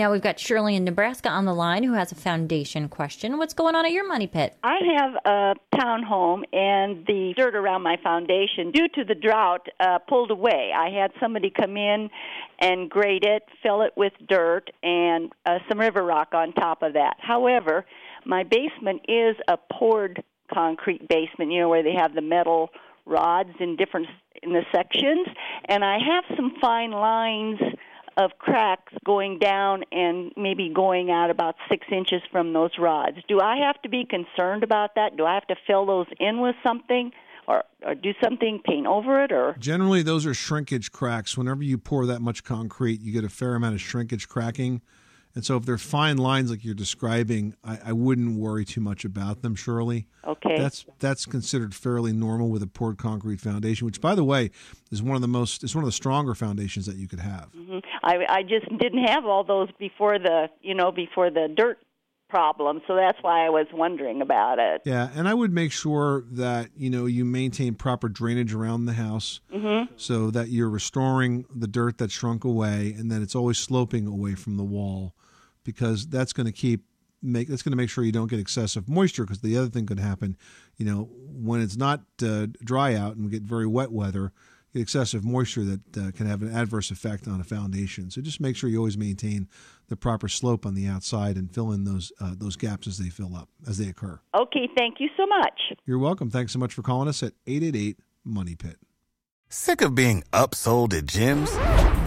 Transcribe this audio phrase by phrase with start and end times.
[0.00, 3.36] Now we've got Shirley in Nebraska on the line who has a foundation question.
[3.36, 4.56] What's going on at your money pit?
[4.64, 9.98] I have a townhome, and the dirt around my foundation, due to the drought, uh,
[9.98, 10.72] pulled away.
[10.74, 12.08] I had somebody come in
[12.60, 16.94] and grade it, fill it with dirt, and uh, some river rock on top of
[16.94, 17.16] that.
[17.18, 17.84] However,
[18.24, 22.70] my basement is a poured concrete basement, you know, where they have the metal
[23.04, 24.06] rods in different
[24.42, 25.28] in the sections,
[25.68, 27.60] and I have some fine lines
[28.20, 33.16] of cracks going down and maybe going out about six inches from those rods.
[33.28, 35.16] Do I have to be concerned about that?
[35.16, 37.12] Do I have to fill those in with something?
[37.48, 41.36] Or, or do something, paint over it, or Generally, those are shrinkage cracks.
[41.36, 44.82] Whenever you pour that much concrete, you get a fair amount of shrinkage cracking.
[45.34, 49.04] And so, if they're fine lines like you're describing, I, I wouldn't worry too much
[49.04, 50.08] about them, Shirley.
[50.26, 50.58] okay?
[50.58, 54.50] That's that's considered fairly normal with a poured concrete foundation, which, by the way,
[54.90, 57.48] is one of the most is one of the stronger foundations that you could have.
[57.56, 57.82] Mhm.
[58.02, 61.78] I I just didn't have all those before the you know before the dirt
[62.30, 64.82] problem, so that's why I was wondering about it.
[64.86, 68.94] Yeah, and I would make sure that you know you maintain proper drainage around the
[68.94, 69.92] house, Mm-hmm.
[69.96, 74.34] so that you're restoring the dirt that shrunk away, and that it's always sloping away
[74.34, 75.14] from the wall,
[75.64, 76.84] because that's going to keep
[77.22, 79.24] make that's going to make sure you don't get excessive moisture.
[79.24, 80.36] Because the other thing could happen,
[80.78, 84.32] you know, when it's not uh, dry out and we get very wet weather,
[84.72, 88.10] excessive moisture that uh, can have an adverse effect on a foundation.
[88.10, 89.48] So just make sure you always maintain
[89.90, 93.10] the proper slope on the outside and fill in those uh, those gaps as they
[93.10, 94.18] fill up as they occur.
[94.34, 95.60] Okay, thank you so much.
[95.84, 96.30] You're welcome.
[96.30, 98.76] Thanks so much for calling us at 888 Money Pit.
[99.50, 101.50] Sick of being upsold at gyms?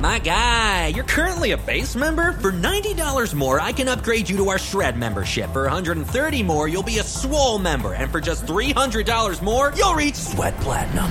[0.00, 2.32] My guy, you're currently a base member.
[2.34, 5.52] For $90 more, I can upgrade you to our Shred membership.
[5.52, 7.94] For 130 more, you'll be a Swole member.
[7.94, 11.10] And for just $300 more, you'll reach Sweat Platinum.